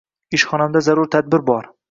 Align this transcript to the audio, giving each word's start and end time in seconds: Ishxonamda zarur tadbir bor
Ishxonamda 0.37 0.83
zarur 0.89 1.13
tadbir 1.17 1.47
bor 1.53 1.71